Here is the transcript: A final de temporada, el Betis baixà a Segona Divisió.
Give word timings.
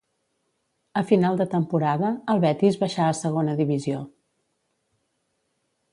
A 1.01 1.01
final 1.09 1.35
de 1.41 1.47
temporada, 1.55 2.09
el 2.35 2.41
Betis 2.45 2.79
baixà 2.85 3.05
a 3.11 3.19
Segona 3.21 3.57
Divisió. 3.63 4.03